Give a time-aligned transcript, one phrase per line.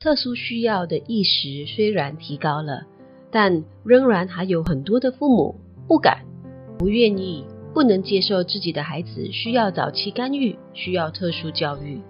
[0.00, 2.86] 特殊需要的意识虽然提高了，
[3.32, 5.56] 但仍然还有很多的父母
[5.88, 6.24] 不敢、
[6.78, 7.44] 不愿意、
[7.74, 12.00] 不能接受自己的孩子需要早期干预、需要特殊教育。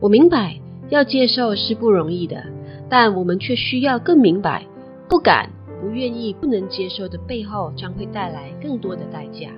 [0.00, 0.58] 我明白
[0.88, 2.44] 要接受是不容易的，
[2.88, 4.66] 但我们却需要更明白，
[5.08, 5.48] 不敢、
[5.80, 9.48] 不愿意、不能接受的背后将会带来更多的代价。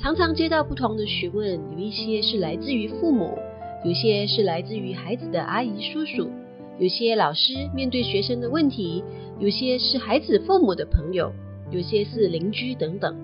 [0.00, 3.38] 常常接到不同的询问，有一些是来自于父母。
[3.84, 6.30] 有些是来自于孩子的阿姨叔叔，
[6.78, 9.04] 有些老师面对学生的问题，
[9.38, 11.30] 有些是孩子父母的朋友，
[11.70, 13.14] 有些是邻居等等。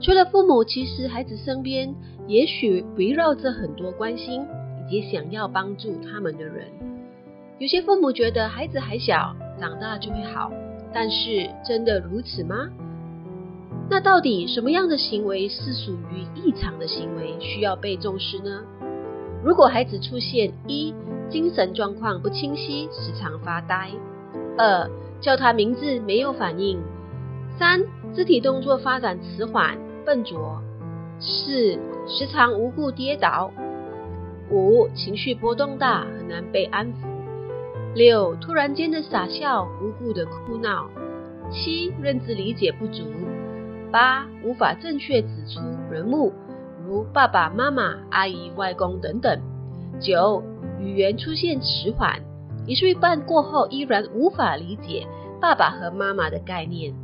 [0.00, 1.92] 除了父母，其实孩子身边
[2.28, 4.46] 也许围绕着很多关心
[4.86, 6.68] 以及想要帮助他们的人。
[7.58, 10.52] 有些父母觉得孩子还小，长大就会好，
[10.92, 12.68] 但是真的如此吗？
[13.90, 18.62] 那到底什么样的行为是属于异常的行为，需要被重视呢？
[19.44, 20.94] 如果孩子出现一
[21.28, 23.90] 精神状况不清晰，时常发呆；
[24.56, 26.78] 二叫他名字没有反应；
[27.58, 27.82] 三
[28.14, 30.38] 肢体动作发展迟缓、笨拙；
[31.20, 33.50] 四时常无故跌倒；
[34.50, 37.06] 五情绪波动大，很难被安抚；
[37.94, 40.88] 六突然间的傻笑，无故的哭闹；
[41.50, 43.04] 七认知理解不足；
[43.92, 46.32] 八无法正确指出人物。
[46.86, 49.40] 如爸爸妈妈、阿姨、外公等等。
[50.00, 50.42] 九、
[50.78, 52.20] 语言出现迟缓，
[52.66, 55.06] 一岁半过后依然无法理解
[55.40, 56.94] 爸爸和妈妈的概念。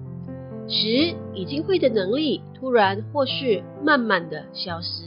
[0.68, 5.04] 十、已经会的能力突然或是慢慢的消失。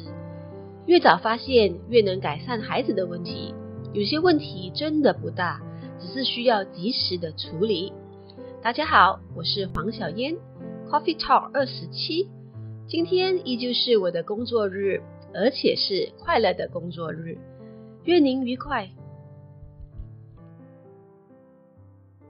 [0.86, 3.54] 越早发现，越能改善孩子的问题。
[3.94, 5.62] 有些问题真的不大，
[6.00, 7.94] 只是需要及时的处理。
[8.62, 10.36] 大家好，我是黄小嫣
[10.90, 12.28] ，Coffee Talk 二十七。
[12.86, 15.02] 今天依旧是我的工作日，
[15.34, 17.38] 而且是快乐的工作日。
[18.04, 18.88] 愿您愉快。